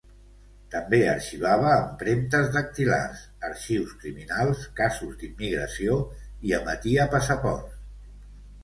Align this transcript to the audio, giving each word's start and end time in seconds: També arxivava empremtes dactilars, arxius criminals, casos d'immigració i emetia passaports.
També 0.75 0.99
arxivava 1.09 1.73
empremtes 1.81 2.49
dactilars, 2.57 3.21
arxius 3.51 3.93
criminals, 4.01 4.65
casos 4.81 5.15
d'immigració 5.21 6.03
i 6.51 6.61
emetia 6.63 7.09
passaports. 7.15 7.83